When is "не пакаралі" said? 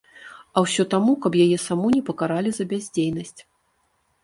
1.97-2.51